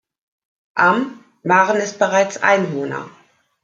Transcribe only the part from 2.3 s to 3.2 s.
Einwohner.